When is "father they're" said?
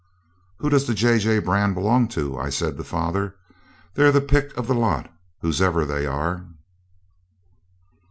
2.83-4.11